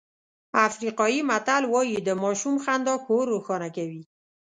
افریقایي 0.67 1.19
متل 1.29 1.63
وایي 1.73 1.97
د 2.03 2.09
ماشوم 2.21 2.55
خندا 2.63 2.95
کور 3.07 3.23
روښانه 3.33 3.69
کوي. 3.75 4.03